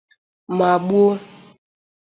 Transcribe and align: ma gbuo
ma 0.57 0.69
gbuo 0.83 1.11